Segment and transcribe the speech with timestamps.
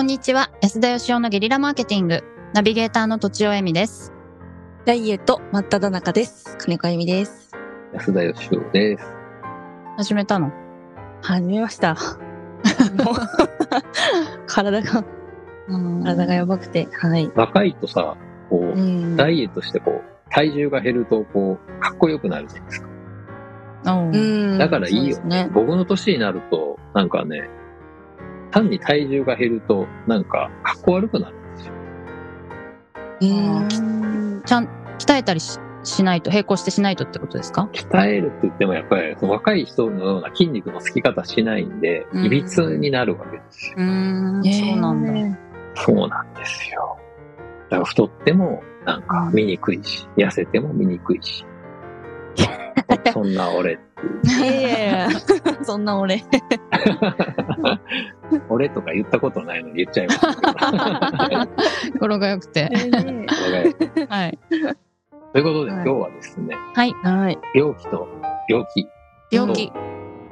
[0.00, 2.24] こんにちは安田義雄のゲリラマーケティング
[2.54, 4.14] ナビゲーターの土地尾恵美です
[4.86, 6.56] ダイエット真っ只中です。
[6.56, 7.50] 金子あゆみです。
[7.92, 9.04] 安田義雄です。
[9.98, 10.50] 始めたの？
[11.20, 11.98] 始めました。
[14.48, 15.04] 体が、
[15.68, 17.30] 体がやばくて、はい。
[17.34, 18.16] 若いとさ、
[18.48, 22.88] こう、うんダイエットしてこう、体重が減ると、こう、かっこよくなるじゃないですか。
[23.84, 25.50] うんうんだからいいよね。
[25.52, 27.50] 僕の年になると、なんかね、
[28.50, 31.72] 単に体重が減ると、なんか、かっこ悪くなるんですよ。
[33.22, 34.68] うんちゃん
[34.98, 37.68] 鍛えたりししないと並行してしないとってことですか？
[37.72, 43.74] 鍛えるって言っても、やっぱり、その若い人のような筋肉のつき方しないんで、うんいびつになるわけですよ。
[43.78, 45.04] うーんそうなん
[45.34, 45.38] だ
[45.74, 46.98] そうなんですよ。
[47.70, 51.46] だから太っても、なんか見にくいし、痩せても見にくいし。
[53.12, 53.78] そんな俺
[54.24, 55.20] いやいやいや
[55.62, 56.22] そんな俺。
[58.50, 61.98] 俺とか言ったことないのに言っちゃいましたけど。
[62.00, 62.70] 語呂が良くて。
[64.08, 64.38] はい。
[65.32, 65.84] ということで、はい。
[65.84, 66.92] 今日はですね、はい。
[67.02, 67.38] はい。
[67.54, 68.08] 病気と、
[68.48, 68.88] 病気、
[69.30, 69.72] 病気。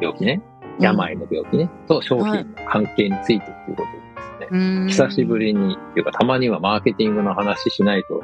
[0.00, 0.42] 病気ね、
[0.80, 3.92] 病の病気ね、と商品の関係についてっていうこと
[4.40, 8.22] でですね、久しぶりに、っていうかたまにはマーケティングの話しないと、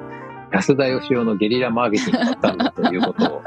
[0.52, 3.42] 安田義雄のゲリラマーケティングだったんだということを、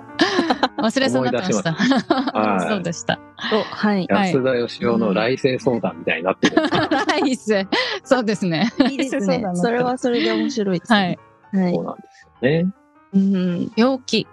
[0.77, 3.19] 忘れそうになってましたはいそうでした
[3.51, 4.07] お、はい。
[4.09, 6.57] はい安田義雄の来世相談みたいになってる。
[7.25, 7.67] いいっす
[8.03, 11.19] そうですねいいですそうね それはそれで面白いですはね
[11.53, 11.57] い。
[11.57, 11.83] はいそう。
[11.83, 12.73] なんですよね。
[13.13, 13.71] うん。
[13.75, 14.27] 病気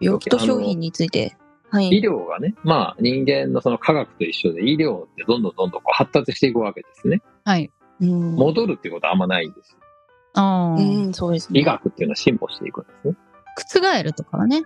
[0.00, 1.36] 病気と商品について。
[1.70, 2.00] は医い。
[2.02, 7.22] 療がね、まあ人間のその科学と一緒で医療ってどんどんどんどんこう発達していくわけですね。
[7.44, 9.78] はいうん戻るっていうことはあんまないんですよ。
[10.34, 11.60] ああうん、そうですね。
[11.60, 13.16] 医学っていうのは進歩していくんですね。
[13.56, 14.64] 覆るとかはねうん、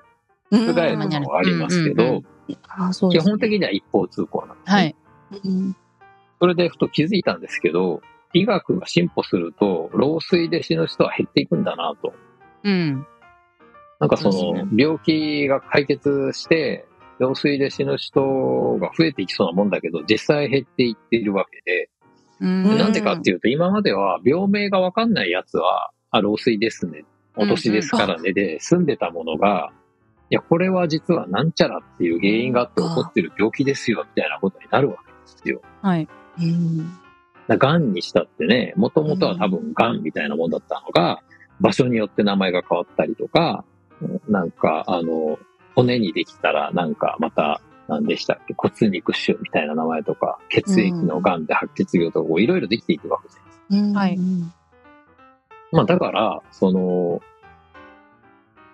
[0.55, 2.23] 覆るのもありますけど、
[3.11, 4.73] 基本的には一方通行なんですね。
[4.73, 4.97] はい。
[5.45, 5.77] うん
[6.41, 8.03] それでふと気づいたんですけど、
[8.35, 12.13] 医学が進歩すると、老衰で死ぬ人は減っていくんだなと。
[12.65, 13.07] うん。
[14.01, 16.87] なんかその、病気が解決して、
[17.19, 18.21] 老衰で死ぬ人
[18.79, 21.91] が増えていきそうなもんだけど、実際減っていっているわけで、
[22.41, 22.77] うん。
[22.77, 27.05] なんでかっていうと、今までは病名がわかんないやつは、あ、老衰ですね、
[27.37, 29.71] お年ですからね、で、住んでたものが、
[30.31, 35.61] いや、これは実はなんちゃらっていう原因があって起こってる病気ですよ、みたいなことになるわけですよ。
[35.83, 36.09] はい
[36.41, 36.79] うん。
[37.47, 41.23] だから癌にしたってね、もともとは多分癌みたいなもんだったのが、
[41.61, 43.65] 場所によって名前が変わったりとか、
[44.29, 45.39] なんか、あの、
[45.75, 53.41] 骨にできたら、なんかまた、何でしたっけ、骨肉腫みたいな名前とか、血液の癌で白血病とか、いろいろできていくわけです。
[53.71, 54.19] うんはい
[55.73, 57.21] まあだから、その、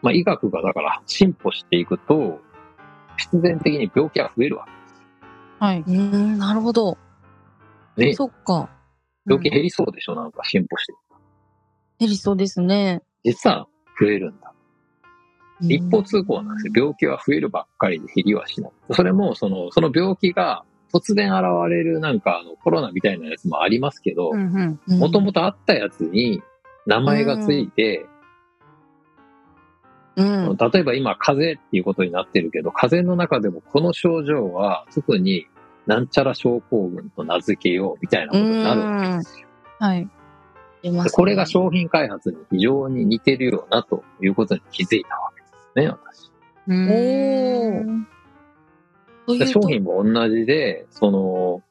[0.03, 2.41] まあ医学がだから進歩していくと、
[3.16, 4.66] 必然的に病気が増えるわ
[5.59, 6.97] はいうん、なるほど。
[7.97, 8.15] けね。
[8.15, 8.71] そっか。
[9.27, 10.94] 病気減りそうでしょ、なんか進歩して。
[11.99, 13.03] 減りそうですね。
[13.25, 13.66] 実は
[14.00, 14.49] 増えるんだ。
[14.49, 16.72] うん一方通行なんですよ。
[16.75, 18.72] 病気は増えるばっかりで減りはしない。
[18.93, 26.43] それも、その、その病気が突然現れるなんかあのコロナみたいなやつもありますけどう、んうんもともとあったやつに
[26.87, 28.09] 名前がついて、うん。
[30.16, 35.47] 例えば今風邪っていうことになってるけど、風邪の中でもこの症状は特に
[35.87, 39.47] なんちゃら症候群と名付けようみたいなことになるわけですよ。
[39.78, 40.09] はい
[41.12, 46.31] これが商品開発に非常に似てるよなということに気づいたわけですね、私。
[46.69, 48.04] おー
[49.27, 51.62] というとで商品も同じで、その、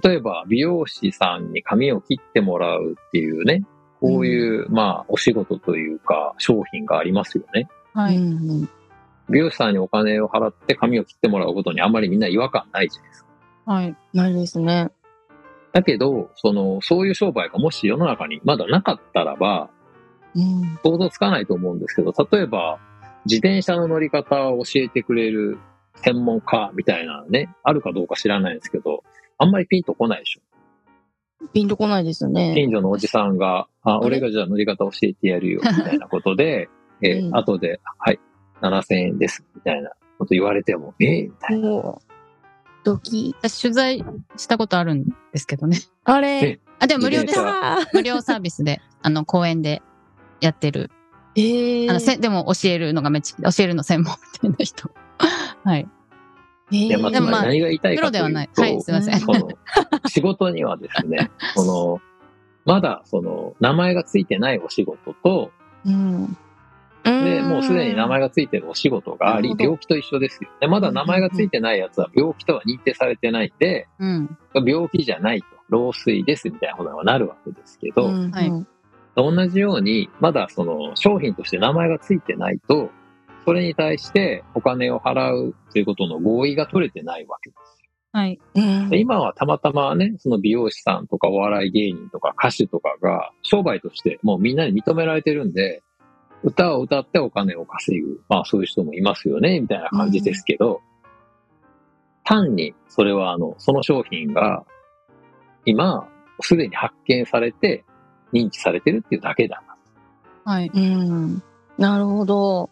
[0.00, 3.64] 例えば美容師さんに髪を切ってもらうっていうね、
[4.00, 7.68] こういう、まあ、お仕事というか、商品がありますよね。
[7.94, 8.68] はいうんうん
[9.30, 13.28] 美容師さんにお金を払って髪を切ってもらうことにあんまりみんな違和感ないじゃないですか。
[13.64, 14.90] はいないですね。
[15.72, 19.70] だけど、その、そういう商売がもし世の中にまだなかったらば、
[20.34, 20.78] うん。
[20.84, 22.78] 想像つかないと思うんですけど、例えば、
[23.24, 25.58] 自転車の乗り方を教えてくれる
[25.96, 29.02] 専門家みたいなのね、あるかどうか知らないんですけど、
[29.38, 30.40] あんまりピンとこないでしょ。
[31.52, 32.52] ピンとこないですね。
[32.54, 34.06] 近所のおじさんが、あ、れ？
[34.06, 36.68] 俺がじゃあ乗り方教えてやるよ、みたいなことで、
[37.04, 37.36] えーうん。
[37.36, 38.20] 後で、はい、
[38.60, 41.68] 7000円です、みたいなこと言われても、えーみたいな。
[41.68, 42.12] もう、
[42.84, 43.34] ドキ。
[43.40, 44.04] 私取材
[44.36, 45.78] したことあるんですけどね。
[46.04, 46.28] あれ？
[46.48, 47.40] えあでも無料です
[47.92, 49.82] 無料サービスであの公園で
[50.40, 50.90] やってる。
[51.36, 54.90] ええあのせでも教えるのがめっちゃ教えるの専門みたいな人。
[55.64, 55.88] はい。
[56.72, 58.50] えいや、まあ、でもまあ何が言いたいプロかというと、ではない。
[58.54, 59.20] はいすいません。
[60.06, 62.00] 仕事にはですね、 その、
[62.64, 65.50] まだ、その、名前がついてないお仕事と、
[65.84, 66.36] うん。
[67.04, 70.50] で、もうすでに名前がついてるお仕事があり病気と一緒ですよ。
[70.60, 75.46] で、まだ名前がついてないやつは病気とは認定されてないんで、うん病気じゃないと。
[75.70, 78.66] 漏水ですみたいなことにはなるわけですけど、うんはい
[79.16, 82.90] 同じように、まだその商品として名前がついてないと、
[83.44, 87.74] それに対してお金を払うということの合意が取れてないわけです。
[88.12, 88.40] はい。
[88.92, 95.82] 今はたまたまね、その美容師さんとかお笑い芸人とか歌手とかが商売としてもうみんなに認められてるんで、
[96.44, 98.20] 歌を歌ってお金を稼ぐ。
[98.28, 100.82] まあそういう人もいますよね、みたいな感じですけど、
[102.22, 104.64] 単にそれはあの、その商品が
[105.64, 106.08] 今
[106.40, 107.84] すでに発見されて
[108.32, 109.62] 認知されてるっていうだけだ
[110.44, 110.52] な。
[110.52, 110.70] はい。
[110.72, 111.42] うん。
[111.78, 112.70] なるほど。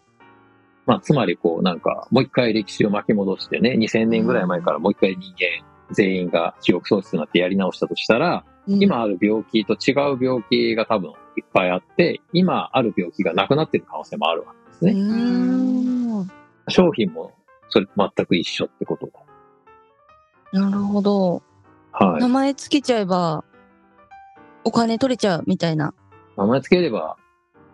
[0.85, 16.23] まあつまりこうなんかもう一回歴史を巻き戻してね、2000年ぐらい前からもう一回人間全員が記憶喪失になってやり直したとしたら、今ある病気と違う病気が多分いっぱいあって、今ある病気がなくなってる可能性もあるわけですうね。
[16.23, 16.31] ん。
[16.69, 17.31] 商品も
[17.69, 19.19] それ全く一緒ってことだ。
[20.59, 21.41] なるほど。
[21.91, 22.21] はい。
[22.21, 23.43] 名前つけちゃえば、
[24.63, 25.93] お金取れちゃうみたいな。
[26.37, 27.17] 名前つければ、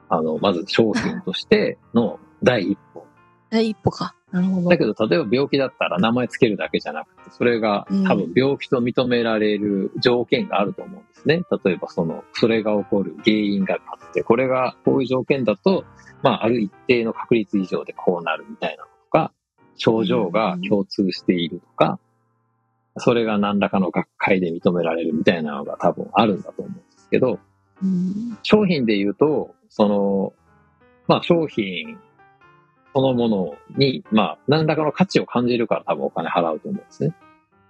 [0.10, 3.06] あの、まず商品としての第一歩。
[3.50, 4.16] 第一歩か。
[4.31, 4.78] なるほどだ。
[4.78, 11.42] けど、例えば病気だったら名前つけるだけじゃなくて、それがうん多分病気と認められる条件があると思うんですね。
[11.64, 15.84] 例えば、その、それが起こる原因があって、これがこういう条件だと、
[16.22, 19.31] まあ、ある一定の確率以上でこうなるみたいなのとか、
[19.78, 22.00] 症状が共通しているとか、
[22.98, 27.40] それが何らかの学会で認められるみたいなのが多分あるんだと思うんですけど、
[27.82, 30.34] うん商品で言うと、その、
[31.08, 31.98] まあ商品
[32.94, 37.15] そのものに、まあ何らかの価値を感じるから多分お金払うと思うんですね。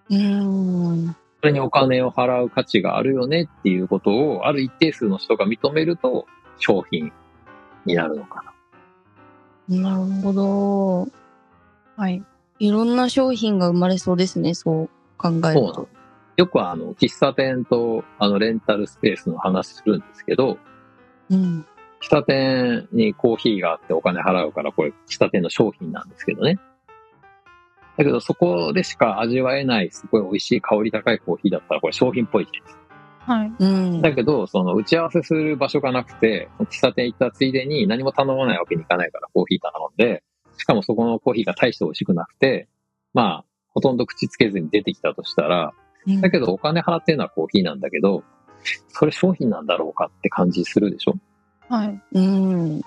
[0.10, 1.16] うん。
[1.42, 6.26] それにお金を払う価値があるよねっていうことを、ある一定数の人が認めると
[6.58, 7.12] 商品
[7.86, 8.44] になるのか
[9.70, 9.82] な。
[9.82, 11.08] なるほど。
[11.96, 12.24] はい。
[12.60, 15.88] いろんな商品が生まれそうですね、そう考えるそうなのと。
[16.38, 20.58] よくあの、喫茶店とあのレンタルスペースの話するんですけど、
[21.30, 21.66] うん。
[22.02, 26.58] 喫茶店にコーヒーがあってお金払うから、これ喫茶店の商品なんですけどね。
[27.98, 33.34] だけどそこでしか味わえないすごい美味しい香り高いコーヒーだったらこれ商品っぽいじゃないですか。
[33.34, 33.52] はい。
[33.60, 34.02] うん。
[34.02, 40.24] だけど、その打ち合わせする場所がなくて、喫茶店行ったついでに何も頼まないわけにいかないからコーヒー頼んで、
[40.58, 42.68] しかもそこのコーヒーが大して美味しくなくて、
[43.14, 45.74] まあ、ほとんど口つけずに出てきたとしたら、
[46.08, 48.24] うんだけどお金払ってるのはコーヒーなんだけど、
[48.88, 51.16] それ商品なんだろうかって感じするでしょ
[51.70, 52.02] はい。
[52.14, 52.82] うん。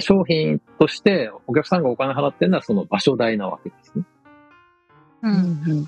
[0.00, 4.04] 商品としてお客さんがお金払ってるのはその場所代なわけですね。
[5.22, 5.28] う。
[5.28, 5.34] うん
[5.82, 5.84] ん。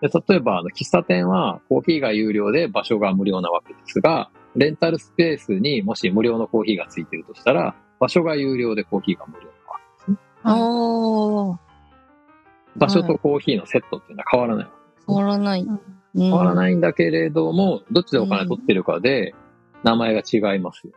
[0.00, 9.52] で例えば、あの、喫茶店はコーヒーが有料で場所が無料なわけですが、レンタルスペースにもし無料のコーヒーがついてるとしたら、場所が有料でコーヒーが無料なわ
[9.98, 10.16] けですね。
[10.42, 10.52] あ
[11.54, 11.60] あ、
[12.76, 15.66] 場所とコーヒーのセットっていうのは変わらないわけです、変わらない。
[16.14, 16.54] 変わらい。
[16.54, 19.34] ないんだけれども、どっちでお金取ってるかで
[19.82, 20.92] 名前が違いますよ。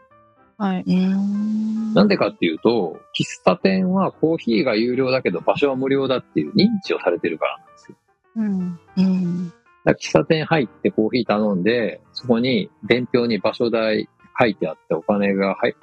[0.58, 0.84] はい。
[0.86, 1.94] うん。
[1.94, 7.98] なんでかっていうと、喫茶店はコーヒーが有料だけど場所は無料だっていう認知をされてるからなんですよ。
[8.36, 8.80] うん。
[8.98, 9.54] うん。
[9.86, 14.10] 喫茶店入ってコーヒー頼んで、そこに伝票に場所代
[14.40, 15.76] 書いてあってお金がはい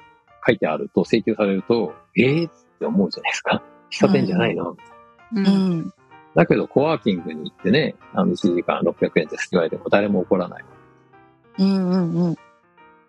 [0.45, 3.63] 書いてあると請求されると、えーって思うじゃないですか。
[3.91, 4.77] 喫茶店じゃないの、う。
[5.35, 5.45] うん
[5.81, 5.93] ん。
[6.35, 10.65] だけどコワーキングに行ってね、あの1時間600円ですって言われても誰も怒らない。
[11.59, 11.89] うん。
[11.89, 12.25] うん。
[12.27, 12.35] うん。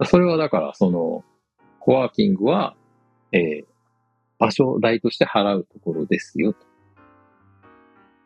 [0.04, 1.24] それはだからその、
[1.80, 2.74] コワーキングは、
[3.32, 3.78] えー
[4.38, 6.58] 場所代として払うところですよと。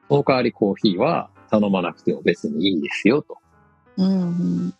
[0.08, 3.38] その代わりコーヒーは頼まなくても別にいいですよと
[3.96, 4.74] うん。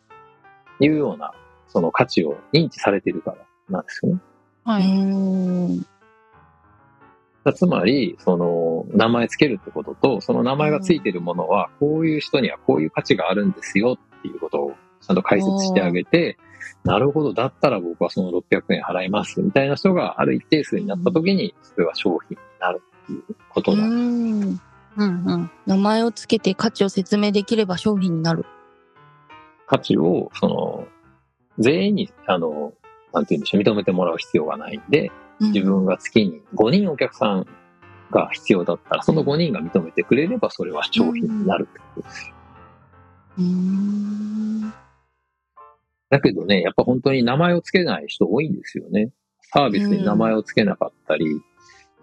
[0.81, 1.33] いうような、
[1.69, 3.39] その価値を認知されてるから
[3.71, 4.21] なんですよね。
[4.65, 4.85] はい。
[4.85, 5.87] うん。
[7.55, 16.39] つまり、その、名前つけるってことと、その名前がついてるものは、こういう人にはこういう価値があるんですよっていうことをちゃんと解説してあげて、
[16.85, 23.83] なるほど、だったら僕はその600円払いますみたいな人がある一定数になった時に、それは商品になるっていうことうだ。
[23.85, 23.91] ん。
[23.91, 24.61] うん。
[24.97, 25.51] うん。
[25.67, 28.45] 名前をつけて価値を説明できれば商品になる。
[29.67, 30.87] 価値を、その、
[31.59, 32.73] 全員に、あの、
[33.13, 37.47] なんて言うんでしょう、認めてもらう必要がないんで、自分が月に5人お客さん
[38.11, 42.35] が必要だったら、その5人が認めてくれれば、それは商品になるってことですよ
[43.39, 44.73] うん。
[46.13, 49.13] だけどね、やっぱ本当に名前をつけない人多いんですよね。
[49.41, 51.41] サービスに名前をつけなかったり、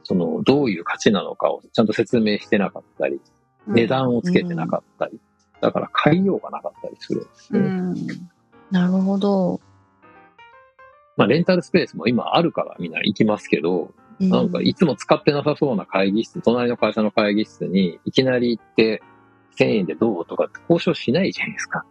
[0.02, 3.22] その、どういう価値なのかをちゃんと説明してなかったり、
[3.68, 5.20] 値段をつけてなかったり、
[5.62, 7.60] だから買いようがなかったりするんですね。
[7.60, 7.96] うん。
[8.72, 9.62] なるほど。
[11.16, 19.04] まあ、レンタルスペースも今あるからみんな行きますけど、うなんかいつも使ってなさそうな会議室、隣の会社の会議室にいきなり行って、
[19.60, 21.86] 1000円でどうとかって交渉しないじゃないですか。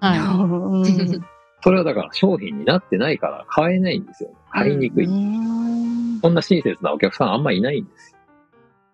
[0.00, 1.22] はい。
[1.62, 4.30] うんそれはだから商品になってないから買えないんですよ。
[4.50, 5.06] 買いにくい。
[5.06, 8.16] うんそんな親切なお客さんあんまいないんです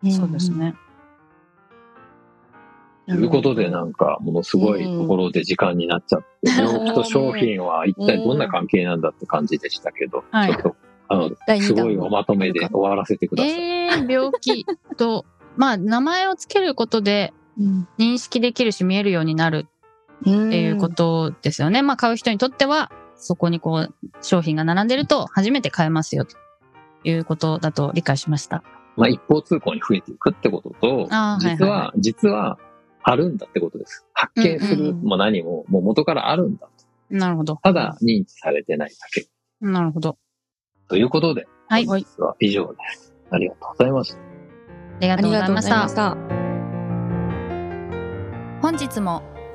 [0.04, 0.12] よ。
[0.12, 0.50] そうです。
[0.52, 0.75] ね。
[3.06, 10.76] ということで、なんか、ものすごいところで時間になっちゃって、病気と商品は一体どんな関係なんだって感じでしたけど、はいちょっと、
[11.08, 13.52] あの、すごいおまとめで終わらせてください。
[13.52, 15.25] えー、病気と、
[15.56, 19.68] まあ、名前をつけることでうん認識できるし見えるようになるうん
[20.20, 21.82] っていうことですよね。
[21.82, 26.37] まあ、買う人にとっては、そこにこう、商品が並んでると初めて買えますよと
[27.04, 28.62] いうことだと理解しました。
[28.96, 32.58] まあ、一方通行に増えていくってことと、あーはい実は、実は、
[33.02, 34.04] あるんだってことです。
[34.12, 36.72] 発見するも何も、もう元からあるんだと。
[37.10, 37.56] なるほど。
[37.62, 39.28] ただ、認知されてないだけ。
[39.60, 40.18] なるほど。
[40.88, 41.87] ということで、はい。
[41.87, 43.14] 本日は以上です。
[43.30, 44.18] ありがとうございました。
[44.18, 44.22] あ
[45.00, 46.34] りがありとうございましたがとうございまし。
[46.34, 46.38] た。
[48.60, 49.22] 本日も